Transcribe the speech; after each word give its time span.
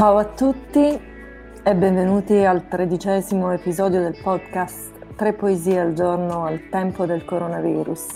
Ciao 0.00 0.16
a 0.16 0.24
tutti 0.24 0.80
e 0.80 1.76
benvenuti 1.76 2.42
al 2.42 2.68
tredicesimo 2.68 3.50
episodio 3.52 4.00
del 4.00 4.18
podcast 4.22 5.14
Tre 5.14 5.34
poesie 5.34 5.78
al 5.78 5.92
giorno 5.92 6.46
al 6.46 6.70
tempo 6.70 7.04
del 7.04 7.22
coronavirus. 7.26 8.06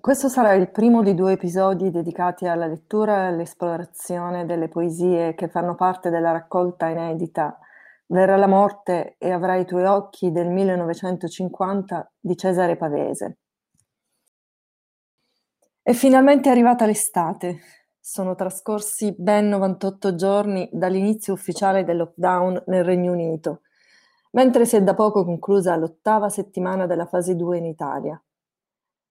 Questo 0.00 0.28
sarà 0.28 0.52
il 0.52 0.70
primo 0.70 1.02
di 1.02 1.16
due 1.16 1.32
episodi 1.32 1.90
dedicati 1.90 2.46
alla 2.46 2.68
lettura 2.68 3.24
e 3.24 3.26
all'esplorazione 3.26 4.46
delle 4.46 4.68
poesie 4.68 5.34
che 5.34 5.48
fanno 5.48 5.74
parte 5.74 6.10
della 6.10 6.30
raccolta 6.30 6.86
inedita 6.86 7.58
Verrà 8.06 8.36
la 8.36 8.46
morte 8.46 9.16
e 9.18 9.32
avrai 9.32 9.62
i 9.62 9.66
tuoi 9.66 9.84
occhi 9.84 10.30
del 10.30 10.48
1950 10.48 12.12
di 12.20 12.36
Cesare 12.36 12.76
Pavese. 12.76 13.38
È 15.82 15.92
finalmente 15.92 16.50
arrivata 16.50 16.86
l'estate. 16.86 17.58
Sono 18.08 18.36
trascorsi 18.36 19.16
ben 19.18 19.48
98 19.48 20.14
giorni 20.14 20.68
dall'inizio 20.72 21.32
ufficiale 21.32 21.82
del 21.82 21.96
lockdown 21.96 22.62
nel 22.68 22.84
Regno 22.84 23.10
Unito, 23.10 23.62
mentre 24.30 24.64
si 24.64 24.76
è 24.76 24.82
da 24.84 24.94
poco 24.94 25.24
conclusa 25.24 25.74
l'ottava 25.74 26.28
settimana 26.28 26.86
della 26.86 27.06
fase 27.06 27.34
2 27.34 27.58
in 27.58 27.64
Italia. 27.64 28.22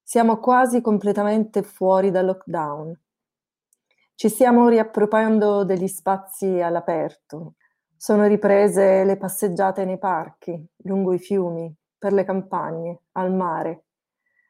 Siamo 0.01 0.39
quasi 0.39 0.79
completamente 0.79 1.61
fuori 1.61 2.09
dal 2.09 2.25
lockdown. 2.25 2.97
Ci 4.15 4.29
stiamo 4.29 4.69
riappropriando 4.69 5.65
degli 5.65 5.89
spazi 5.89 6.61
all'aperto, 6.61 7.55
sono 7.97 8.25
riprese 8.25 9.03
le 9.03 9.17
passeggiate 9.17 9.83
nei 9.83 9.99
parchi, 9.99 10.57
lungo 10.83 11.11
i 11.11 11.19
fiumi, 11.19 11.69
per 11.97 12.13
le 12.13 12.23
campagne, 12.23 13.01
al 13.11 13.33
mare. 13.33 13.87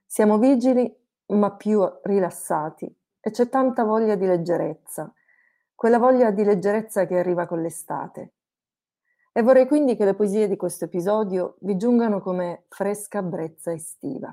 Siamo 0.06 0.38
vigili 0.38 0.96
ma 1.30 1.52
più 1.52 1.84
rilassati 2.04 2.96
e 3.26 3.32
c'è 3.32 3.50
tanta 3.50 3.84
voglia 3.84 4.14
di 4.14 4.28
leggerezza, 4.28 5.12
quella 5.74 5.98
voglia 5.98 6.30
di 6.30 6.44
leggerezza 6.44 7.08
che 7.08 7.18
arriva 7.18 7.48
con 7.48 7.60
l'estate. 7.60 8.34
E 9.32 9.42
vorrei 9.42 9.66
quindi 9.66 9.96
che 9.96 10.06
le 10.06 10.14
poesie 10.14 10.48
di 10.48 10.56
questo 10.56 10.86
episodio 10.86 11.56
vi 11.62 11.76
giungano 11.76 12.22
come 12.22 12.66
fresca 12.70 13.24
brezza 13.24 13.74
estiva. 13.74 14.32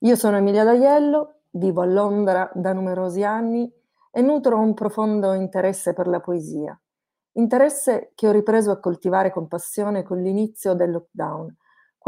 Io 0.00 0.14
sono 0.14 0.36
Emilia 0.36 0.62
D'Aiello, 0.64 1.40
vivo 1.52 1.80
a 1.80 1.86
Londra 1.86 2.50
da 2.52 2.74
numerosi 2.74 3.24
anni 3.24 3.72
e 4.10 4.20
nutro 4.20 4.58
un 4.58 4.74
profondo 4.74 5.32
interesse 5.32 5.94
per 5.94 6.06
la 6.06 6.20
poesia 6.20 6.78
Interesse 7.38 8.10
che 8.14 8.28
ho 8.28 8.32
ripreso 8.32 8.72
a 8.72 8.78
coltivare 8.80 9.30
con 9.30 9.48
passione 9.48 10.02
con 10.02 10.20
l'inizio 10.20 10.74
del 10.74 10.90
lockdown, 10.90 11.56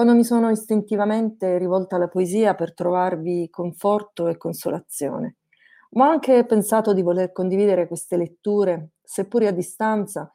quando 0.01 0.17
mi 0.17 0.25
sono 0.25 0.49
istintivamente 0.49 1.59
rivolta 1.59 1.97
alla 1.97 2.09
poesia 2.09 2.55
per 2.55 2.73
trovarvi 2.73 3.51
conforto 3.51 4.29
e 4.29 4.39
consolazione. 4.39 5.37
Ma 5.91 6.07
ho 6.07 6.11
anche 6.11 6.47
pensato 6.47 6.95
di 6.95 7.03
voler 7.03 7.33
condividere 7.33 7.87
queste 7.87 8.17
letture, 8.17 8.93
seppure 9.03 9.49
a 9.49 9.51
distanza, 9.51 10.35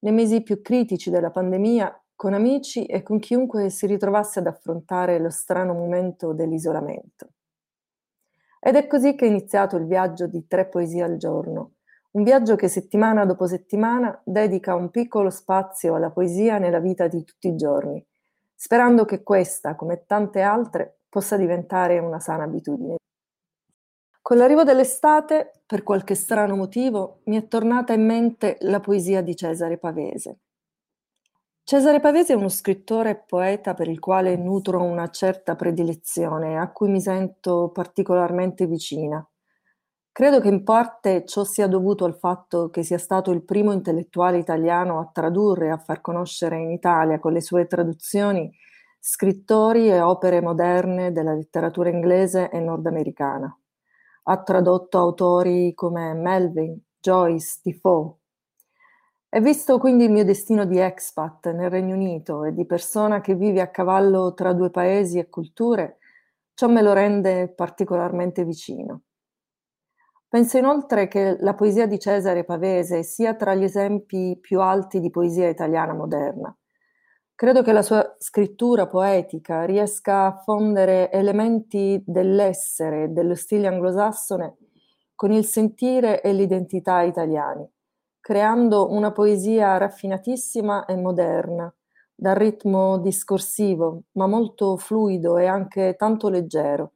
nei 0.00 0.12
mesi 0.12 0.42
più 0.42 0.60
critici 0.60 1.08
della 1.08 1.30
pandemia, 1.30 1.98
con 2.14 2.34
amici 2.34 2.84
e 2.84 3.02
con 3.02 3.18
chiunque 3.18 3.70
si 3.70 3.86
ritrovasse 3.86 4.40
ad 4.40 4.48
affrontare 4.48 5.18
lo 5.18 5.30
strano 5.30 5.72
momento 5.72 6.34
dell'isolamento. 6.34 7.30
Ed 8.60 8.76
è 8.76 8.86
così 8.86 9.14
che 9.14 9.24
è 9.24 9.28
iniziato 9.30 9.78
il 9.78 9.86
viaggio 9.86 10.26
di 10.26 10.46
tre 10.46 10.66
poesie 10.66 11.02
al 11.02 11.16
giorno, 11.16 11.76
un 12.10 12.22
viaggio 12.22 12.54
che 12.54 12.68
settimana 12.68 13.24
dopo 13.24 13.46
settimana 13.46 14.20
dedica 14.26 14.74
un 14.74 14.90
piccolo 14.90 15.30
spazio 15.30 15.94
alla 15.94 16.10
poesia 16.10 16.58
nella 16.58 16.80
vita 16.80 17.08
di 17.08 17.24
tutti 17.24 17.48
i 17.48 17.56
giorni, 17.56 18.06
sperando 18.56 19.04
che 19.04 19.22
questa, 19.22 19.76
come 19.76 20.04
tante 20.06 20.40
altre, 20.40 21.00
possa 21.08 21.36
diventare 21.36 21.98
una 21.98 22.18
sana 22.18 22.44
abitudine. 22.44 22.96
Con 24.20 24.38
l'arrivo 24.38 24.64
dell'estate, 24.64 25.62
per 25.64 25.84
qualche 25.84 26.16
strano 26.16 26.56
motivo, 26.56 27.20
mi 27.26 27.36
è 27.36 27.46
tornata 27.46 27.92
in 27.92 28.04
mente 28.04 28.56
la 28.62 28.80
poesia 28.80 29.20
di 29.20 29.36
Cesare 29.36 29.78
Pavese. 29.78 30.38
Cesare 31.62 32.00
Pavese 32.00 32.32
è 32.32 32.36
uno 32.36 32.48
scrittore 32.48 33.10
e 33.10 33.16
poeta 33.16 33.74
per 33.74 33.88
il 33.88 34.00
quale 34.00 34.36
nutro 34.36 34.82
una 34.82 35.08
certa 35.10 35.54
predilezione, 35.54 36.58
a 36.58 36.70
cui 36.70 36.88
mi 36.88 37.00
sento 37.00 37.70
particolarmente 37.70 38.66
vicina. 38.66 39.24
Credo 40.16 40.40
che 40.40 40.48
in 40.48 40.64
parte 40.64 41.26
ciò 41.26 41.44
sia 41.44 41.66
dovuto 41.66 42.06
al 42.06 42.16
fatto 42.16 42.70
che 42.70 42.82
sia 42.82 42.96
stato 42.96 43.32
il 43.32 43.44
primo 43.44 43.72
intellettuale 43.72 44.38
italiano 44.38 44.98
a 44.98 45.10
tradurre 45.12 45.66
e 45.66 45.70
a 45.72 45.76
far 45.76 46.00
conoscere 46.00 46.56
in 46.58 46.70
Italia 46.70 47.18
con 47.18 47.34
le 47.34 47.42
sue 47.42 47.66
traduzioni 47.66 48.50
scrittori 48.98 49.90
e 49.90 50.00
opere 50.00 50.40
moderne 50.40 51.12
della 51.12 51.34
letteratura 51.34 51.90
inglese 51.90 52.48
e 52.48 52.60
nordamericana. 52.60 53.54
Ha 54.22 54.42
tradotto 54.42 54.96
autori 54.96 55.74
come 55.74 56.14
Melvin, 56.14 56.80
Joyce, 56.98 57.60
Defoe. 57.62 58.14
E 59.28 59.40
visto 59.42 59.76
quindi 59.76 60.04
il 60.04 60.12
mio 60.12 60.24
destino 60.24 60.64
di 60.64 60.78
expat 60.78 61.52
nel 61.52 61.68
Regno 61.68 61.94
Unito 61.94 62.44
e 62.44 62.54
di 62.54 62.64
persona 62.64 63.20
che 63.20 63.34
vive 63.34 63.60
a 63.60 63.68
cavallo 63.68 64.32
tra 64.32 64.54
due 64.54 64.70
paesi 64.70 65.18
e 65.18 65.28
culture, 65.28 65.98
ciò 66.54 66.68
me 66.68 66.80
lo 66.80 66.94
rende 66.94 67.48
particolarmente 67.48 68.46
vicino. 68.46 69.02
Penso 70.36 70.58
inoltre 70.58 71.08
che 71.08 71.38
la 71.40 71.54
poesia 71.54 71.86
di 71.86 71.98
Cesare 71.98 72.44
Pavese 72.44 73.02
sia 73.04 73.34
tra 73.36 73.54
gli 73.54 73.62
esempi 73.62 74.36
più 74.38 74.60
alti 74.60 75.00
di 75.00 75.08
poesia 75.08 75.48
italiana 75.48 75.94
moderna. 75.94 76.54
Credo 77.34 77.62
che 77.62 77.72
la 77.72 77.80
sua 77.80 78.16
scrittura 78.18 78.86
poetica 78.86 79.64
riesca 79.64 80.26
a 80.26 80.36
fondere 80.44 81.10
elementi 81.10 82.04
dell'essere, 82.04 83.14
dello 83.14 83.34
stile 83.34 83.68
anglosassone, 83.68 84.58
con 85.14 85.32
il 85.32 85.46
sentire 85.46 86.20
e 86.20 86.34
l'identità 86.34 87.00
italiani, 87.00 87.66
creando 88.20 88.92
una 88.92 89.12
poesia 89.12 89.78
raffinatissima 89.78 90.84
e 90.84 90.96
moderna, 90.96 91.74
dal 92.14 92.34
ritmo 92.34 92.98
discorsivo, 92.98 94.02
ma 94.12 94.26
molto 94.26 94.76
fluido 94.76 95.38
e 95.38 95.46
anche 95.46 95.94
tanto 95.96 96.28
leggero, 96.28 96.95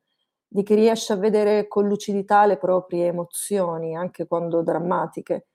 di 0.53 0.65
chi 0.65 0.75
riesce 0.75 1.13
a 1.13 1.17
vedere 1.17 1.69
con 1.69 1.87
lucidità 1.87 2.45
le 2.45 2.57
proprie 2.57 3.07
emozioni, 3.07 3.95
anche 3.95 4.27
quando 4.27 4.63
drammatiche, 4.63 5.47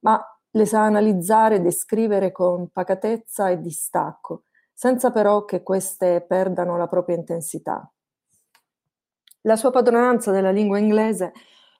ma 0.00 0.18
le 0.50 0.64
sa 0.64 0.84
analizzare 0.84 1.56
e 1.56 1.60
descrivere 1.60 2.32
con 2.32 2.70
pacatezza 2.70 3.50
e 3.50 3.60
distacco, 3.60 4.44
senza 4.72 5.10
però 5.10 5.44
che 5.44 5.62
queste 5.62 6.24
perdano 6.26 6.78
la 6.78 6.86
propria 6.86 7.16
intensità. 7.16 7.92
La 9.42 9.56
sua 9.56 9.70
padronanza 9.70 10.30
della 10.30 10.50
lingua 10.50 10.78
inglese 10.78 11.32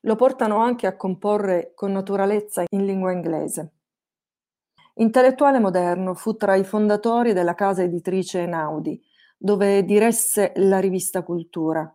lo 0.03 0.15
portano 0.15 0.59
anche 0.59 0.87
a 0.87 0.95
comporre 0.95 1.73
con 1.75 1.91
naturalezza 1.91 2.65
in 2.69 2.85
lingua 2.85 3.13
inglese. 3.13 3.73
Intellettuale 4.97 5.59
moderno, 5.59 6.13
fu 6.13 6.37
tra 6.37 6.55
i 6.55 6.65
fondatori 6.65 7.33
della 7.33 7.55
casa 7.55 7.83
editrice 7.83 8.41
Einaudi, 8.41 9.03
dove 9.39 9.85
diresse 9.85 10.53
la 10.57 10.81
rivista 10.81 11.23
Cultura, 11.23 11.91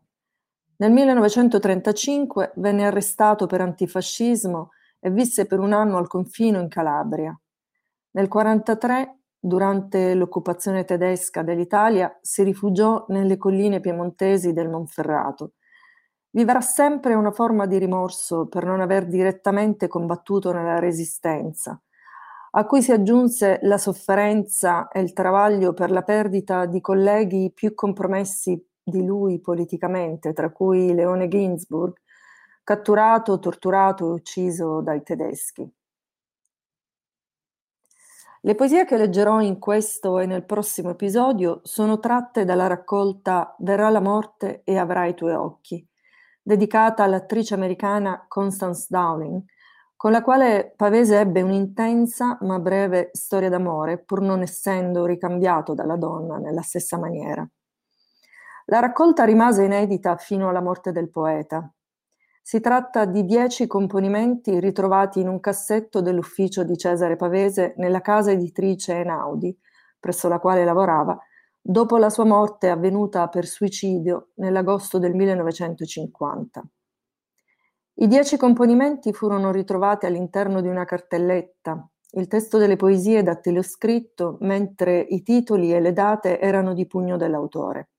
nel 0.78 0.92
1935 0.92 2.54
venne 2.56 2.86
arrestato 2.86 3.46
per 3.46 3.62
antifascismo 3.62 4.72
e 5.00 5.12
visse 5.12 5.46
per 5.46 5.60
un 5.60 5.74
anno 5.74 5.98
al 5.98 6.08
confino 6.08 6.60
in 6.60 6.68
Calabria. 6.68 7.38
Nel 8.12 8.28
1943, 8.32 9.18
durante 9.38 10.16
l'occupazione 10.16 10.86
tedesca 10.86 11.44
dell'Italia, 11.44 12.18
si 12.22 12.44
rifugiò 12.44 13.06
nelle 13.10 13.38
colline 13.38 13.82
piemontesi 13.82 14.54
del 14.54 14.70
Monferrato. 14.70 15.54
Vivrà 16.32 16.62
sempre 16.62 17.14
una 17.14 17.32
forma 17.32 17.68
di 17.68 17.78
rimorso 17.78 18.48
per 18.48 18.66
non 18.66 18.82
aver 18.82 19.06
direttamente 19.06 19.88
combattuto 19.88 20.52
nella 20.52 20.80
Resistenza, 20.80 21.80
a 22.52 22.66
cui 22.66 22.82
si 22.82 22.92
aggiunse 22.92 23.60
la 23.64 23.78
sofferenza 23.78 24.88
e 24.88 25.02
il 25.02 25.14
travaglio 25.14 25.74
per 25.74 25.92
la 25.92 26.02
perdita 26.02 26.66
di 26.66 26.82
colleghi 26.82 27.52
più 27.54 27.76
compromessi 27.76 28.73
di 28.84 29.04
lui 29.06 29.40
politicamente, 29.40 30.34
tra 30.34 30.52
cui 30.52 30.94
Leone 30.94 31.28
Ginsburg, 31.28 31.96
catturato, 32.64 33.40
torturato 33.40 34.10
e 34.10 34.14
ucciso 34.14 34.82
dai 34.82 35.04
tedeschi. 35.04 35.70
Le 38.46 38.56
poesie 38.56 38.84
che 38.86 38.98
leggerò 38.98 39.40
in 39.42 39.58
questo 39.58 40.20
e 40.20 40.26
nel 40.26 40.44
prossimo 40.44 40.90
episodio 40.90 41.62
sono 41.64 42.00
tratte 42.00 42.44
dalla 42.44 42.68
raccolta 42.68 43.56
Verrà 43.60 43.90
la 43.90 44.02
morte 44.02 44.64
e 44.66 44.78
avrai 44.78 45.12
i 45.12 45.14
tuoi 45.14 45.34
occhi, 45.34 45.86
dedicata 46.42 47.04
all'attrice 47.04 47.54
americana 47.54 48.26
Constance 48.28 48.88
Dowling, 48.90 49.44
con 49.96 50.12
la 50.12 50.22
quale 50.22 50.74
Pavese 50.76 51.20
ebbe 51.20 51.42
un'intensa 51.42 52.38
ma 52.42 52.60
breve 52.60 53.12
storia 53.14 53.48
d'amore, 53.48 53.98
pur 54.00 54.20
non 54.20 54.42
essendo 54.42 55.06
ricambiato 55.06 55.74
dalla 55.74 55.96
donna 55.96 56.38
nella 56.38 56.62
stessa 56.62 56.98
maniera. 56.98 57.48
La 58.68 58.80
raccolta 58.80 59.26
rimase 59.26 59.66
inedita 59.66 60.16
fino 60.16 60.48
alla 60.48 60.62
morte 60.62 60.94
del 60.94 61.10
poeta. 61.10 61.70
Si 62.42 62.62
tratta 62.62 63.04
di 63.06 63.26
dieci 63.26 63.68
componimenti 63.68 64.60
ritrovati 64.60 65.20
in 65.20 65.28
un 65.28 65.42
cassetto 65.42 66.02
dell'ufficio 66.02 66.64
di 66.64 66.78
Cesare 66.78 67.18
Pavese 67.18 67.74
nella 67.78 68.00
casa 68.00 68.32
editrice 68.32 68.96
Enaudi, 68.96 69.58
presso 70.00 70.30
la 70.30 70.40
quale 70.40 70.64
lavorava, 70.64 71.18
dopo 71.62 71.98
la 71.98 72.10
sua 72.10 72.26
morte 72.26 72.70
avvenuta 72.70 73.28
per 73.28 73.46
suicidio 73.46 74.32
nell'agosto 74.36 74.98
del 74.98 75.14
1950. 75.14 76.64
I 77.96 78.08
dieci 78.08 78.38
componimenti 78.38 79.14
furono 79.14 79.52
ritrovati 79.52 80.06
all'interno 80.06 80.62
di 80.62 80.68
una 80.68 80.86
cartelletta. 80.86 81.86
Il 82.12 82.28
testo 82.28 82.58
delle 82.58 82.76
poesie 82.76 83.24
dattiloscritto, 83.24 84.38
mentre 84.42 85.00
i 85.00 85.22
titoli 85.22 85.74
e 85.74 85.80
le 85.80 85.94
date 85.94 86.40
erano 86.40 86.74
di 86.74 86.88
pugno 86.88 87.18
dell'autore. 87.18 87.90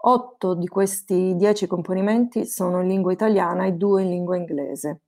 Otto 0.00 0.54
di 0.54 0.68
questi 0.68 1.34
dieci 1.34 1.66
componimenti 1.66 2.46
sono 2.46 2.82
in 2.82 2.88
lingua 2.88 3.12
italiana 3.12 3.64
e 3.66 3.72
due 3.72 4.02
in 4.02 4.10
lingua 4.10 4.36
inglese. 4.36 5.00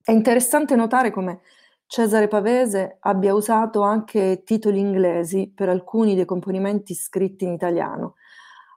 È 0.00 0.12
interessante 0.12 0.76
notare 0.76 1.10
come 1.10 1.40
Cesare 1.86 2.28
Pavese 2.28 2.98
abbia 3.00 3.34
usato 3.34 3.80
anche 3.82 4.42
titoli 4.44 4.78
inglesi 4.78 5.52
per 5.52 5.68
alcuni 5.68 6.14
dei 6.14 6.24
componimenti 6.24 6.94
scritti 6.94 7.44
in 7.44 7.52
italiano, 7.52 8.14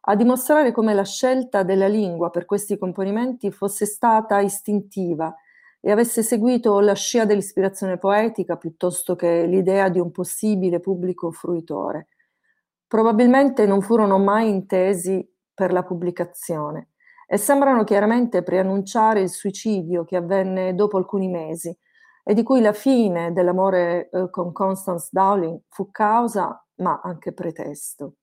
a 0.02 0.16
dimostrare 0.16 0.72
come 0.72 0.96
la 0.96 1.06
scelta 1.06 1.62
della 1.62 1.88
lingua 1.88 2.32
per 2.32 2.46
questi 2.46 2.78
componimenti 2.78 3.52
fosse 3.52 3.86
stata 3.86 4.40
istintiva 4.40 5.36
e 5.80 5.92
avesse 5.92 6.24
seguito 6.24 6.80
la 6.80 6.94
scia 6.94 7.26
dell'ispirazione 7.26 7.98
poetica 7.98 8.58
piuttosto 8.58 9.16
che 9.16 9.46
l'idea 9.46 9.90
di 9.90 10.00
un 10.00 10.12
possibile 10.12 10.80
pubblico 10.80 11.32
fruitore. 11.32 12.08
Probabilmente 12.90 13.68
non 13.68 13.82
furono 13.82 14.18
mai 14.18 14.50
intesi 14.50 15.24
per 15.54 15.72
la 15.72 15.84
pubblicazione 15.84 16.90
e 17.28 17.38
sembrano 17.38 17.84
chiaramente 17.84 18.42
preannunciare 18.42 19.22
il 19.22 19.30
suicidio 19.30 20.04
che 20.06 20.16
avvenne 20.16 20.74
dopo 20.74 20.98
alcuni 20.98 21.28
mesi 21.28 21.70
e 22.24 22.34
di 22.34 22.42
cui 22.42 22.62
la 22.62 22.74
fine 22.74 23.32
dell'amore 23.32 24.10
eh, 24.10 24.32
con 24.32 24.52
Constance 24.52 25.10
Dowling 25.12 25.62
fu 25.70 25.92
causa 25.92 26.66
ma 26.78 27.00
anche 27.04 27.32
pretesto. 27.32 28.16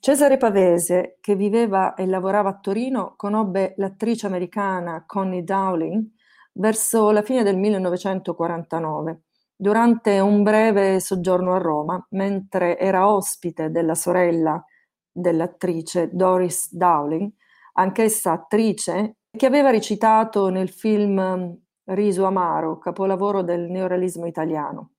Cesare 0.00 0.38
Pavese, 0.38 1.18
che 1.20 1.34
viveva 1.34 1.92
e 1.92 2.06
lavorava 2.06 2.48
a 2.48 2.58
Torino, 2.58 3.12
conobbe 3.16 3.74
l'attrice 3.76 4.26
americana 4.26 5.04
Connie 5.04 5.44
Dowling 5.44 6.06
verso 6.52 7.10
la 7.10 7.20
fine 7.20 7.42
del 7.42 7.58
1949, 7.58 9.22
durante 9.60 10.20
un 10.20 10.44
breve 10.44 11.00
soggiorno 11.00 11.54
a 11.54 11.58
Roma, 11.58 12.06
mentre 12.10 12.78
era 12.78 13.12
ospite 13.12 13.70
della 13.70 13.96
sorella 13.96 14.62
dell'attrice 15.10 16.10
Doris 16.12 16.72
Dowling, 16.72 17.28
anch'essa 17.72 18.32
attrice, 18.32 19.16
che 19.30 19.46
aveva 19.46 19.70
recitato 19.70 20.48
nel 20.48 20.70
film 20.70 21.58
Riso 21.84 22.24
Amaro, 22.24 22.78
capolavoro 22.78 23.42
del 23.42 23.68
neorealismo 23.68 24.26
italiano. 24.26 24.92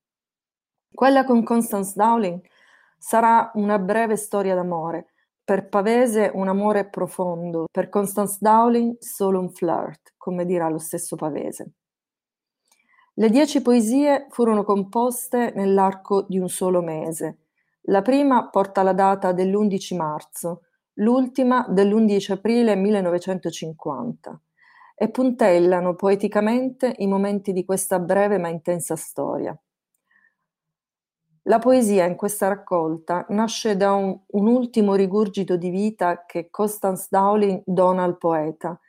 Quella 0.93 1.23
con 1.23 1.43
Constance 1.43 1.93
Dowling 1.95 2.41
Sarà 3.01 3.49
una 3.53 3.79
breve 3.79 4.17
storia 4.17 4.55
d'amore. 4.55 5.13
Per 5.45 5.69
Pavese 5.69 6.29
un 6.33 6.49
amore 6.49 6.89
profondo, 6.89 7.65
per 7.71 7.87
Constance 7.87 8.37
Dowling 8.41 8.97
solo 8.99 9.39
un 9.39 9.49
flirt, 9.49 10.13
come 10.17 10.45
dirà 10.45 10.67
lo 10.69 10.77
stesso 10.77 11.15
Pavese. 11.15 11.71
Le 13.19 13.29
dieci 13.29 13.61
poesie 13.61 14.27
furono 14.29 14.63
composte 14.63 15.51
nell'arco 15.53 16.21
di 16.21 16.39
un 16.39 16.47
solo 16.47 16.81
mese. 16.81 17.39
La 17.87 18.01
prima 18.01 18.47
porta 18.47 18.81
la 18.81 18.93
data 18.93 19.33
dell'11 19.33 19.97
marzo, 19.97 20.61
l'ultima 20.93 21.65
dell'11 21.67 22.31
aprile 22.31 22.75
1950 22.75 24.41
e 24.95 25.09
puntellano 25.09 25.95
poeticamente 25.95 26.93
i 26.99 27.07
momenti 27.07 27.51
di 27.51 27.65
questa 27.65 27.99
breve 27.99 28.37
ma 28.37 28.47
intensa 28.47 28.95
storia. 28.95 29.53
La 31.41 31.59
poesia 31.59 32.05
in 32.05 32.15
questa 32.15 32.47
raccolta 32.47 33.25
nasce 33.31 33.75
da 33.75 33.91
un, 33.91 34.17
un 34.27 34.47
ultimo 34.47 34.95
rigurgito 34.95 35.57
di 35.57 35.69
vita 35.69 36.23
che 36.25 36.49
Constance 36.49 37.07
Dowling 37.09 37.63
dona 37.65 38.03
al 38.03 38.17
poeta, 38.17 38.79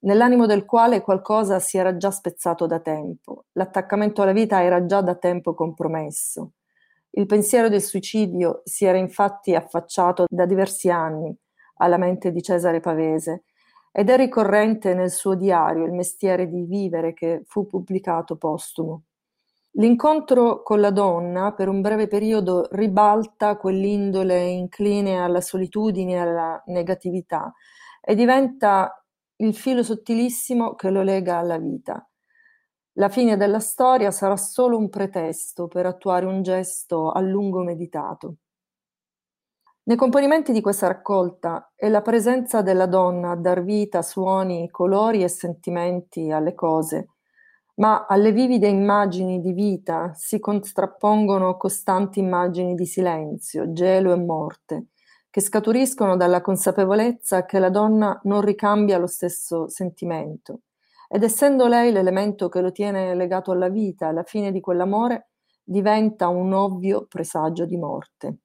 nell'animo 0.00 0.46
del 0.46 0.64
quale 0.64 1.00
qualcosa 1.00 1.58
si 1.58 1.78
era 1.78 1.96
già 1.96 2.10
spezzato 2.10 2.66
da 2.66 2.80
tempo, 2.80 3.46
l'attaccamento 3.52 4.22
alla 4.22 4.32
vita 4.32 4.62
era 4.62 4.84
già 4.86 5.00
da 5.00 5.14
tempo 5.14 5.54
compromesso. 5.54 6.52
Il 7.10 7.26
pensiero 7.26 7.68
del 7.68 7.82
suicidio 7.82 8.62
si 8.64 8.84
era 8.84 8.96
infatti 8.96 9.54
affacciato 9.54 10.26
da 10.28 10.46
diversi 10.46 10.90
anni 10.90 11.36
alla 11.78 11.96
mente 11.96 12.30
di 12.30 12.42
Cesare 12.42 12.80
Pavese 12.80 13.44
ed 13.90 14.08
è 14.08 14.16
ricorrente 14.16 14.94
nel 14.94 15.10
suo 15.10 15.34
diario 15.34 15.84
Il 15.84 15.92
mestiere 15.92 16.48
di 16.48 16.62
vivere 16.62 17.12
che 17.12 17.42
fu 17.46 17.66
pubblicato 17.66 18.36
postumo. 18.36 19.02
L'incontro 19.74 20.62
con 20.62 20.80
la 20.80 20.90
donna 20.90 21.52
per 21.52 21.68
un 21.68 21.80
breve 21.80 22.08
periodo 22.08 22.66
ribalta 22.72 23.56
quell'indole 23.56 24.42
incline 24.48 25.18
alla 25.18 25.40
solitudine 25.40 26.12
e 26.12 26.16
alla 26.16 26.62
negatività 26.66 27.52
e 28.00 28.14
diventa 28.14 28.99
il 29.40 29.54
filo 29.54 29.82
sottilissimo 29.82 30.74
che 30.74 30.90
lo 30.90 31.02
lega 31.02 31.36
alla 31.36 31.58
vita. 31.58 32.02
La 32.94 33.08
fine 33.08 33.36
della 33.36 33.60
storia 33.60 34.10
sarà 34.10 34.36
solo 34.36 34.76
un 34.76 34.88
pretesto 34.88 35.68
per 35.68 35.86
attuare 35.86 36.26
un 36.26 36.42
gesto 36.42 37.10
a 37.10 37.20
lungo 37.20 37.62
meditato. 37.62 38.36
Nei 39.82 39.96
componimenti 39.96 40.52
di 40.52 40.60
questa 40.60 40.86
raccolta 40.86 41.72
è 41.74 41.88
la 41.88 42.02
presenza 42.02 42.62
della 42.62 42.86
donna 42.86 43.30
a 43.30 43.36
dar 43.36 43.62
vita, 43.62 44.02
suoni, 44.02 44.70
colori 44.70 45.22
e 45.22 45.28
sentimenti 45.28 46.30
alle 46.30 46.54
cose 46.54 47.08
ma 47.80 48.06
alle 48.06 48.30
vivide 48.30 48.68
immagini 48.68 49.40
di 49.40 49.52
vita 49.52 50.12
si 50.14 50.38
contrappongono 50.38 51.56
costanti 51.56 52.20
immagini 52.20 52.74
di 52.74 52.86
silenzio, 52.86 53.72
gelo 53.72 54.12
e 54.12 54.16
morte, 54.16 54.86
che 55.30 55.40
scaturiscono 55.40 56.16
dalla 56.16 56.40
consapevolezza 56.40 57.44
che 57.46 57.58
la 57.60 57.70
donna 57.70 58.20
non 58.24 58.40
ricambia 58.40 58.98
lo 58.98 59.06
stesso 59.06 59.68
sentimento. 59.68 60.62
Ed 61.08 61.22
essendo 61.22 61.68
lei 61.68 61.92
l'elemento 61.92 62.48
che 62.48 62.60
lo 62.60 62.72
tiene 62.72 63.14
legato 63.14 63.52
alla 63.52 63.68
vita, 63.68 64.08
alla 64.08 64.24
fine 64.24 64.50
di 64.50 64.60
quell'amore 64.60 65.30
diventa 65.62 66.28
un 66.28 66.52
ovvio 66.52 67.06
presagio 67.08 67.64
di 67.64 67.76
morte. 67.76 68.38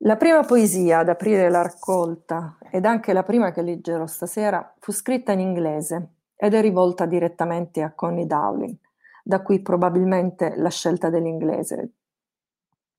La 0.00 0.16
prima 0.16 0.42
poesia 0.42 0.98
ad 0.98 1.08
aprire 1.08 1.48
la 1.48 1.62
raccolta, 1.62 2.58
ed 2.70 2.84
anche 2.84 3.12
la 3.12 3.22
prima 3.22 3.50
che 3.50 3.62
leggerò 3.62 4.06
stasera, 4.06 4.74
fu 4.78 4.92
scritta 4.92 5.32
in 5.32 5.40
inglese 5.40 6.10
ed 6.36 6.52
è 6.52 6.60
rivolta 6.60 7.06
direttamente 7.06 7.80
a 7.82 7.92
Connie 7.94 8.26
Dowling, 8.26 8.76
da 9.24 9.40
qui 9.42 9.62
probabilmente 9.62 10.54
la 10.56 10.68
scelta 10.68 11.08
dell'inglese. 11.10 11.92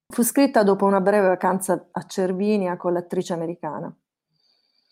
Fu 0.10 0.24
scritta 0.24 0.64
dopo 0.64 0.86
una 0.86 1.02
breve 1.02 1.28
vacanza 1.28 1.90
a 1.92 2.04
Cervinia 2.04 2.78
con 2.78 2.94
l'attrice 2.94 3.34
americana. 3.34 3.94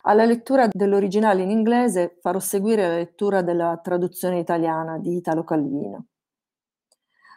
Alla 0.07 0.25
lettura 0.25 0.67
dell'originale 0.69 1.41
in 1.41 1.49
inglese 1.49 2.17
farò 2.21 2.37
seguire 2.39 2.87
la 2.87 2.95
lettura 2.95 3.41
della 3.41 3.79
traduzione 3.81 4.39
italiana 4.39 4.99
di 4.99 5.15
Italo 5.15 5.43
Calvino. 5.43 6.07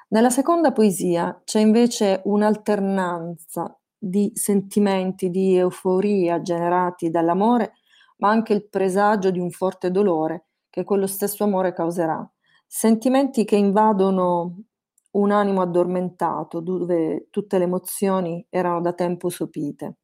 Nella 0.08 0.28
seconda 0.28 0.72
poesia 0.72 1.40
c'è 1.44 1.60
invece 1.60 2.20
un'alternanza 2.24 3.78
di 3.96 4.32
sentimenti 4.34 5.30
di 5.30 5.56
euforia 5.56 6.42
generati 6.42 7.10
dall'amore, 7.10 7.74
ma 8.18 8.28
anche 8.28 8.54
il 8.54 8.68
presagio 8.68 9.30
di 9.30 9.38
un 9.38 9.50
forte 9.50 9.90
dolore 9.92 10.48
che 10.68 10.82
quello 10.82 11.06
stesso 11.06 11.44
amore 11.44 11.72
causerà. 11.72 12.28
Sentimenti 12.66 13.44
che 13.44 13.56
invadono 13.56 14.64
un 15.12 15.30
animo 15.30 15.62
addormentato 15.62 16.60
dove 16.60 17.28
tutte 17.30 17.58
le 17.58 17.64
emozioni 17.64 18.46
erano 18.50 18.80
da 18.80 18.92
tempo 18.92 19.28
sopite. 19.28 19.96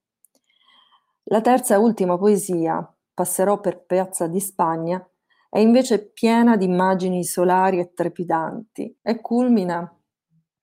La 1.24 1.40
terza 1.40 1.74
e 1.74 1.78
ultima 1.78 2.18
poesia, 2.18 2.86
Passerò 3.14 3.60
per 3.60 3.84
Piazza 3.84 4.26
di 4.26 4.40
Spagna, 4.40 5.08
è 5.48 5.60
invece 5.60 6.10
piena 6.10 6.56
di 6.56 6.64
immagini 6.64 7.22
solari 7.22 7.78
e 7.78 7.92
trepidanti 7.94 8.98
e 9.00 9.20
culmina 9.20 9.88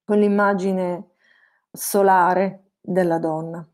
con 0.04 0.20
l'immagine 0.20 1.12
solare 1.72 2.72
della 2.82 3.18
donna. 3.20 3.66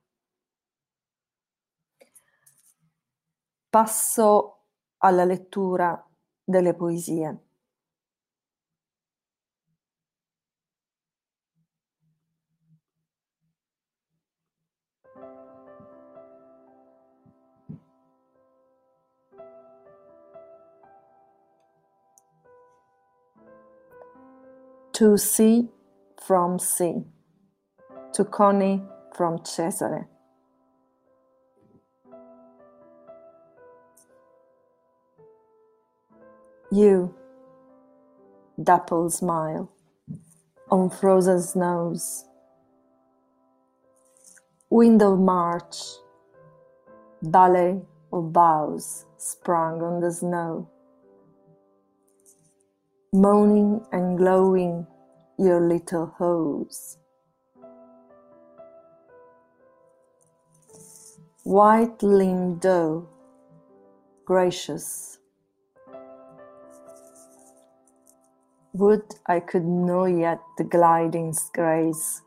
Passo 3.70 4.66
alla 4.98 5.24
lettura 5.24 6.08
delle 6.44 6.76
poesie. 6.76 7.47
To 24.98 25.16
sea 25.16 25.70
from 26.26 26.58
sea, 26.58 27.04
to 28.14 28.26
Connie 28.26 28.82
from 29.16 29.38
Cesare. 29.46 30.08
You, 36.72 37.14
dapple 38.64 39.12
smile 39.12 39.72
on 40.72 40.90
frozen 40.90 41.44
snows, 41.44 42.26
wind 44.72 45.04
of 45.04 45.20
March, 45.20 45.78
ballet 47.22 47.82
of 48.12 48.34
boughs, 48.34 49.06
sprung 49.18 49.84
on 49.84 50.02
the 50.02 50.12
snow. 50.12 50.72
Moaning 53.14 53.86
and 53.94 54.18
glowing 54.18 54.86
your 55.40 55.62
little 55.62 56.08
hose. 56.18 56.98
White 61.44 62.04
limbed 62.04 62.60
doe, 62.60 63.08
gracious. 64.26 65.20
Would 68.74 69.06
I 69.26 69.40
could 69.40 69.64
know 69.64 70.04
yet 70.04 70.42
the 70.58 70.66
gliding 70.66 71.34
grace 71.54 72.22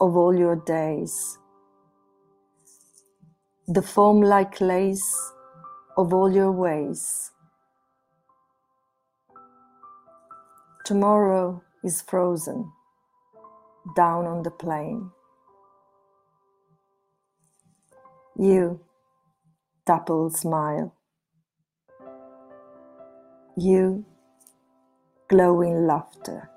of 0.00 0.16
all 0.16 0.34
your 0.34 0.56
days, 0.56 1.38
the 3.68 3.82
foam 3.82 4.22
like 4.22 4.58
lace 4.62 5.32
of 5.98 6.14
all 6.14 6.32
your 6.32 6.50
ways. 6.50 7.30
Tomorrow 10.84 11.62
is 11.82 12.02
frozen 12.02 12.70
down 13.96 14.26
on 14.26 14.42
the 14.42 14.50
plain. 14.50 15.10
You, 18.36 18.80
dappled 19.86 20.36
smile. 20.36 20.94
You, 23.56 24.04
glowing 25.26 25.86
laughter. 25.86 26.50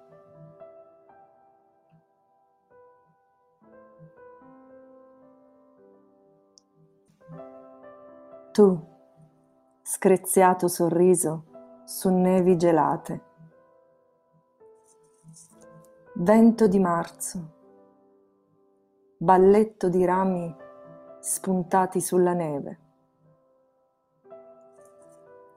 Tu, 8.51 8.88
screziato 9.84 10.67
sorriso 10.67 11.46
su 11.86 12.10
nevi 12.10 12.57
gelate. 12.57 13.26
Vento 16.19 16.67
di 16.67 16.79
marzo, 16.79 17.53
balletto 19.19 19.88
di 19.88 20.03
rami 20.03 20.51
spuntati 21.19 22.01
sulla 22.01 22.33
neve. 22.33 22.79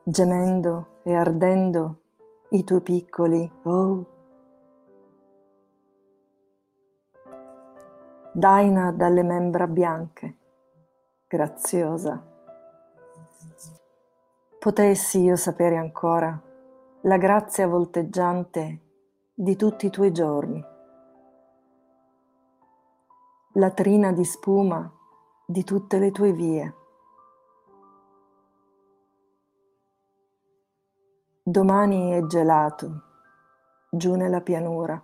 Gemendo 0.02 1.00
e 1.02 1.14
ardendo 1.14 2.02
i 2.50 2.62
tuoi 2.62 2.82
piccoli 2.82 3.50
oh. 3.62 4.06
Daina 8.34 8.92
dalle 8.92 9.22
membra 9.22 9.66
bianche, 9.66 10.36
graziosa. 11.26 12.22
Potessi 14.58 15.22
io 15.22 15.36
sapere 15.36 15.78
ancora 15.78 16.38
la 17.00 17.16
grazia 17.16 17.66
volteggiante 17.66 18.88
di 19.42 19.56
tutti 19.56 19.86
i 19.86 19.90
tuoi 19.90 20.12
giorni, 20.12 20.62
la 23.54 23.70
trina 23.70 24.12
di 24.12 24.22
spuma 24.22 24.92
di 25.46 25.64
tutte 25.64 25.98
le 25.98 26.10
tue 26.10 26.32
vie. 26.32 26.74
Domani 31.42 32.10
è 32.10 32.26
gelato 32.26 33.02
giù 33.90 34.14
nella 34.14 34.42
pianura. 34.42 35.02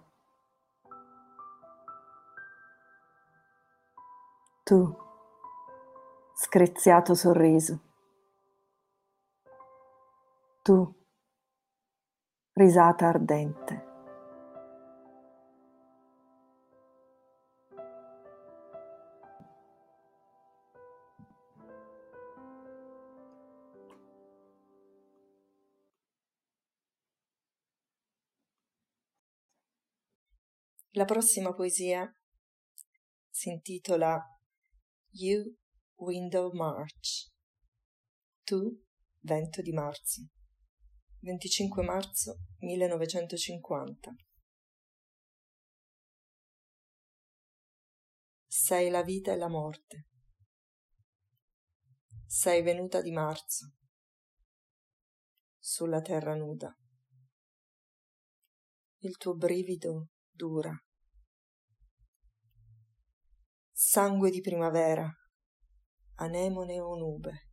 Tu, 4.65 4.97
screziato 6.35 7.15
sorriso. 7.15 7.81
Tu, 10.61 10.95
risata 12.53 13.07
ardente. 13.07 13.86
La 30.97 31.05
prossima 31.05 31.53
poesia 31.53 32.11
si 33.29 33.51
intitola 33.51 34.19
You 35.11 35.55
Window 35.97 36.51
March. 36.55 37.31
Tu, 38.43 38.83
vento 39.21 39.61
di 39.61 39.73
marzo. 39.73 40.27
25 41.19 41.83
marzo 41.83 42.39
1950. 42.61 44.15
Sei 48.47 48.89
la 48.89 49.03
vita 49.03 49.33
e 49.33 49.37
la 49.37 49.51
morte. 49.51 50.09
Sei 52.25 52.63
venuta 52.63 53.03
di 53.03 53.11
marzo 53.11 53.75
sulla 55.59 56.01
terra 56.01 56.35
nuda. 56.35 56.75
Il 59.01 59.19
tuo 59.19 59.35
brivido 59.35 60.13
dura. 60.31 60.75
Sangue 63.89 64.31
di 64.31 64.41
primavera, 64.41 65.09
anemone 66.17 66.81
o 66.81 66.97
nube. 66.97 67.51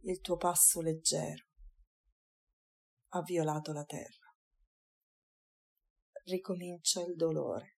Il 0.00 0.20
tuo 0.20 0.36
passo 0.36 0.82
leggero 0.82 1.46
ha 3.12 3.22
violato 3.22 3.72
la 3.72 3.84
terra. 3.84 4.30
Ricomincia 6.24 7.00
il 7.00 7.14
dolore. 7.16 7.78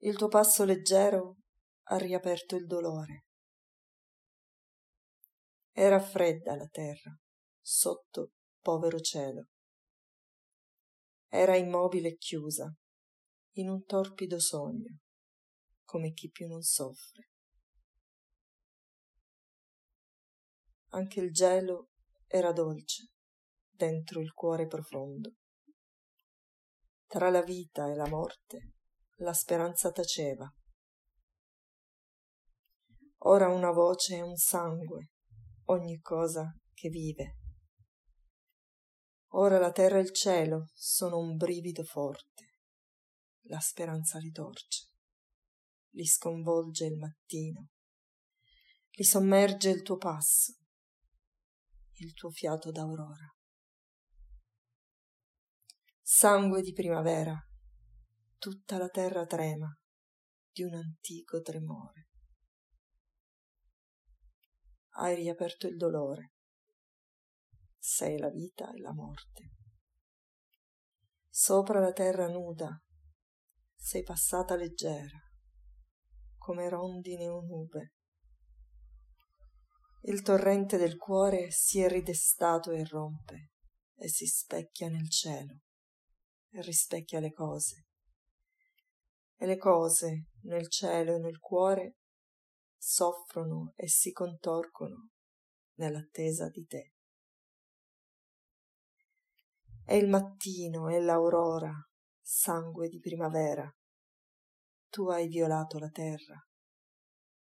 Il 0.00 0.16
tuo 0.16 0.28
passo 0.28 0.64
leggero 0.66 1.38
ha 1.84 1.96
riaperto 1.96 2.54
il 2.54 2.66
dolore. 2.66 3.24
Era 5.72 5.98
fredda 6.00 6.54
la 6.54 6.68
terra, 6.68 7.18
sotto 7.62 8.32
povero 8.60 9.00
cielo. 9.00 9.48
Era 11.34 11.56
immobile 11.56 12.08
e 12.08 12.16
chiusa, 12.16 12.72
in 13.56 13.68
un 13.68 13.84
torpido 13.84 14.38
sogno, 14.38 14.98
come 15.84 16.12
chi 16.12 16.30
più 16.30 16.46
non 16.46 16.62
soffre. 16.62 17.30
anche 20.94 21.20
il 21.20 21.32
gelo 21.32 21.90
era 22.26 22.52
dolce 22.52 23.10
dentro 23.68 24.20
il 24.20 24.32
cuore 24.32 24.66
profondo. 24.66 25.34
Tra 27.06 27.30
la 27.30 27.42
vita 27.42 27.90
e 27.90 27.94
la 27.94 28.08
morte 28.08 28.74
la 29.18 29.32
speranza 29.32 29.90
taceva. 29.90 30.52
Ora 33.26 33.48
una 33.48 33.70
voce 33.70 34.16
e 34.16 34.22
un 34.22 34.36
sangue, 34.36 35.10
ogni 35.66 35.98
cosa 36.00 36.52
che 36.72 36.88
vive. 36.88 37.43
Ora 39.36 39.58
la 39.58 39.72
terra 39.72 39.98
e 39.98 40.02
il 40.02 40.12
cielo 40.12 40.70
sono 40.74 41.18
un 41.18 41.36
brivido 41.36 41.82
forte. 41.82 42.60
La 43.46 43.58
speranza 43.58 44.18
li 44.18 44.30
torce, 44.30 44.92
li 45.90 46.06
sconvolge 46.06 46.86
il 46.86 46.96
mattino, 46.96 47.70
li 48.90 49.02
sommerge 49.02 49.70
il 49.70 49.82
tuo 49.82 49.96
passo, 49.96 50.54
il 51.94 52.12
tuo 52.14 52.30
fiato 52.30 52.70
d'aurora. 52.70 53.26
Sangue 56.00 56.62
di 56.62 56.72
primavera, 56.72 57.36
tutta 58.38 58.78
la 58.78 58.88
terra 58.88 59.26
trema 59.26 59.68
di 60.48 60.62
un 60.62 60.74
antico 60.74 61.40
tremore. 61.40 62.08
Hai 64.90 65.16
riaperto 65.16 65.66
il 65.66 65.76
dolore, 65.76 66.33
sei 67.84 68.18
la 68.18 68.30
vita 68.30 68.72
e 68.72 68.80
la 68.80 68.92
morte. 68.92 69.52
Sopra 71.28 71.80
la 71.80 71.92
terra 71.92 72.28
nuda 72.28 72.82
sei 73.74 74.02
passata 74.02 74.56
leggera, 74.56 75.18
come 76.38 76.68
rondine 76.70 77.28
o 77.28 77.42
nube 77.42 77.94
il 80.06 80.20
torrente 80.20 80.76
del 80.76 80.98
cuore 80.98 81.50
si 81.50 81.80
è 81.80 81.88
ridestato 81.88 82.70
e 82.72 82.84
rompe 82.84 83.52
e 83.94 84.08
si 84.08 84.26
specchia 84.26 84.90
nel 84.90 85.08
cielo 85.08 85.60
e 86.50 86.60
rispecchia 86.60 87.20
le 87.20 87.32
cose. 87.32 87.86
E 89.36 89.46
le 89.46 89.56
cose 89.56 90.28
nel 90.42 90.68
cielo 90.68 91.14
e 91.14 91.18
nel 91.20 91.38
cuore 91.38 91.96
soffrono 92.76 93.72
e 93.76 93.88
si 93.88 94.12
contorcono 94.12 95.10
nell'attesa 95.76 96.50
di 96.50 96.66
te. 96.66 96.93
È 99.84 99.94
il 99.94 100.08
mattino 100.08 100.88
e 100.88 101.00
l'aurora, 101.00 101.72
sangue 102.20 102.88
di 102.88 102.98
primavera. 102.98 103.70
Tu 104.88 105.08
hai 105.08 105.28
violato 105.28 105.78
la 105.78 105.90
terra 105.90 106.44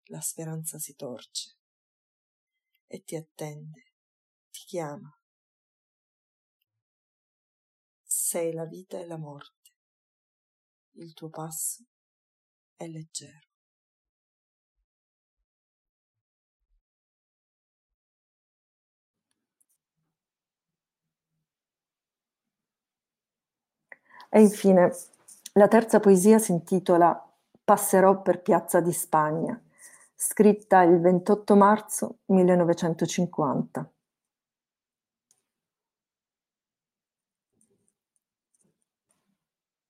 la 0.09 0.21
speranza 0.21 0.78
si 0.78 0.95
torce 0.95 1.57
e 2.87 3.02
ti 3.02 3.16
attende, 3.16 3.95
ti 4.50 4.61
chiama. 4.66 5.11
Sei 8.02 8.52
la 8.52 8.66
vita 8.66 8.99
e 8.99 9.07
la 9.07 9.16
morte, 9.16 9.73
il 10.93 11.12
tuo 11.14 11.31
passo 11.31 11.85
è 12.76 12.87
leggero. 12.87 13.53
E 24.36 24.40
infine, 24.40 24.90
la 25.52 25.68
terza 25.68 26.00
poesia 26.00 26.40
si 26.40 26.50
intitola 26.50 27.16
Passerò 27.62 28.20
per 28.20 28.42
Piazza 28.42 28.80
di 28.80 28.92
Spagna, 28.92 29.56
scritta 30.12 30.82
il 30.82 30.98
28 31.00 31.54
marzo 31.54 32.18
1950. 32.24 33.92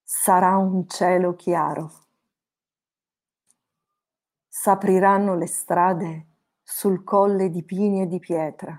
Sarà 0.02 0.58
un 0.58 0.86
cielo 0.88 1.34
chiaro. 1.36 1.92
S'apriranno 4.46 5.34
le 5.36 5.46
strade 5.46 6.26
sul 6.62 7.02
colle 7.02 7.48
di 7.48 7.62
pini 7.62 8.02
e 8.02 8.06
di 8.06 8.18
pietra. 8.18 8.78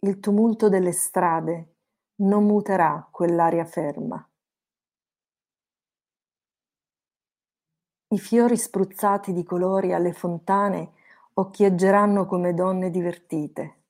Il 0.00 0.18
tumulto 0.18 0.68
delle 0.68 0.92
strade 0.92 1.74
non 2.20 2.44
muterà 2.44 3.06
quell'aria 3.10 3.64
ferma. 3.64 4.22
I 8.10 8.18
fiori 8.18 8.56
spruzzati 8.56 9.32
di 9.32 9.44
colori 9.44 9.92
alle 9.92 10.12
fontane 10.12 10.92
occhieggeranno 11.34 12.26
come 12.26 12.54
donne 12.54 12.90
divertite. 12.90 13.82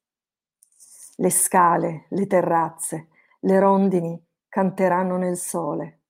Le 1.17 1.31
scale, 1.31 2.07
le 2.11 2.27
terrazze, 2.27 3.09
le 3.41 3.61
rondini 3.61 4.21
canteranno 4.49 5.17
nel 5.17 5.37
sole. 5.37 6.01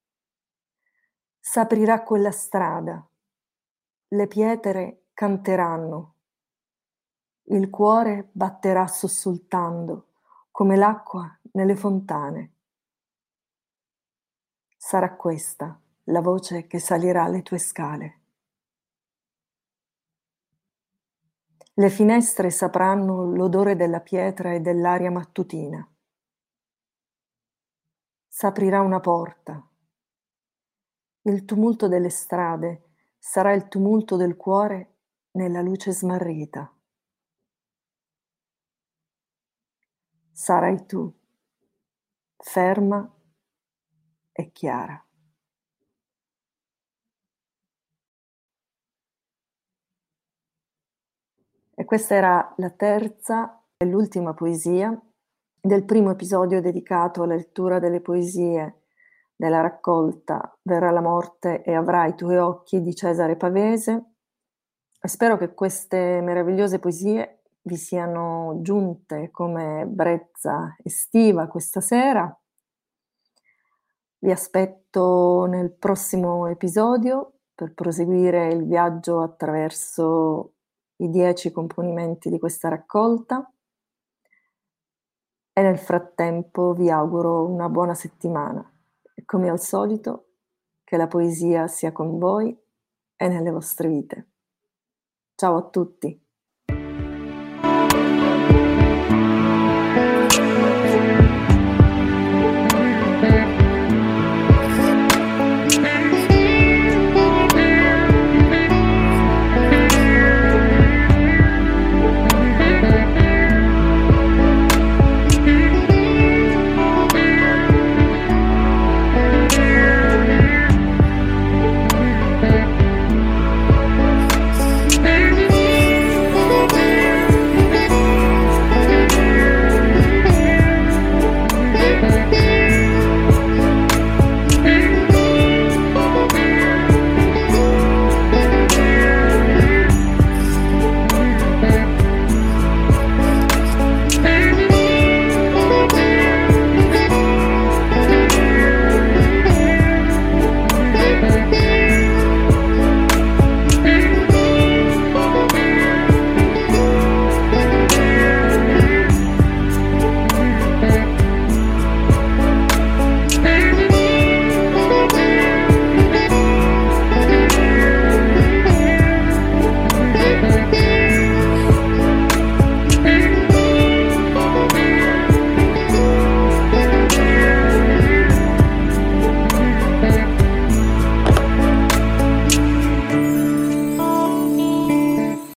S'aprirà 1.38 2.02
quella 2.02 2.32
strada, 2.32 3.06
le 4.08 4.26
pietre 4.26 5.04
canteranno, 5.12 6.14
il 7.50 7.70
cuore 7.70 8.28
batterà 8.32 8.86
sussultando 8.86 10.07
come 10.58 10.74
l'acqua 10.74 11.38
nelle 11.52 11.76
fontane. 11.76 12.54
Sarà 14.76 15.14
questa 15.14 15.80
la 16.06 16.20
voce 16.20 16.66
che 16.66 16.80
salirà 16.80 17.28
le 17.28 17.42
tue 17.42 17.58
scale. 17.58 18.20
Le 21.74 21.90
finestre 21.90 22.50
sapranno 22.50 23.24
l'odore 23.24 23.76
della 23.76 24.00
pietra 24.00 24.52
e 24.52 24.58
dell'aria 24.58 25.12
mattutina. 25.12 25.88
S'aprirà 28.26 28.80
una 28.80 28.98
porta. 28.98 29.64
Il 31.20 31.44
tumulto 31.44 31.86
delle 31.86 32.10
strade 32.10 32.94
sarà 33.16 33.52
il 33.52 33.68
tumulto 33.68 34.16
del 34.16 34.34
cuore 34.34 34.96
nella 35.34 35.62
luce 35.62 35.92
smarrita. 35.92 36.77
Sarai 40.40 40.86
tu 40.86 41.12
ferma 42.36 43.12
e 44.30 44.52
chiara. 44.52 45.04
E 51.74 51.84
questa 51.84 52.14
era 52.14 52.54
la 52.58 52.70
terza 52.70 53.64
e 53.78 53.84
l'ultima 53.84 54.32
poesia 54.32 54.96
del 55.60 55.84
primo 55.84 56.12
episodio 56.12 56.60
dedicato 56.60 57.24
alla 57.24 57.34
lettura 57.34 57.80
delle 57.80 58.00
poesie 58.00 58.82
della 59.34 59.60
raccolta 59.60 60.56
Verrà 60.62 60.92
la 60.92 61.00
morte 61.00 61.64
e 61.64 61.74
avrai 61.74 62.10
i 62.10 62.14
tuoi 62.14 62.36
occhi 62.36 62.80
di 62.80 62.94
Cesare 62.94 63.36
Pavese. 63.36 64.12
spero 65.00 65.36
che 65.36 65.52
queste 65.52 66.20
meravigliose 66.20 66.78
poesie 66.78 67.37
vi 67.62 67.76
siano 67.76 68.58
giunte 68.62 69.30
come 69.30 69.84
brezza 69.86 70.76
estiva 70.82 71.48
questa 71.48 71.80
sera. 71.80 72.34
Vi 74.20 74.30
aspetto 74.30 75.46
nel 75.46 75.72
prossimo 75.72 76.46
episodio 76.46 77.34
per 77.54 77.74
proseguire 77.74 78.48
il 78.48 78.64
viaggio 78.64 79.20
attraverso 79.20 80.54
i 80.96 81.08
dieci 81.10 81.50
componimenti 81.52 82.30
di 82.30 82.38
questa 82.38 82.68
raccolta 82.68 83.52
e 85.52 85.62
nel 85.62 85.78
frattempo 85.78 86.72
vi 86.72 86.90
auguro 86.90 87.44
una 87.44 87.68
buona 87.68 87.94
settimana 87.94 88.64
e 89.14 89.24
come 89.24 89.48
al 89.48 89.60
solito 89.60 90.26
che 90.84 90.96
la 90.96 91.06
poesia 91.06 91.66
sia 91.66 91.92
con 91.92 92.18
voi 92.18 92.56
e 93.16 93.28
nelle 93.28 93.50
vostre 93.50 93.88
vite. 93.88 94.28
Ciao 95.34 95.56
a 95.56 95.68
tutti! 95.68 96.27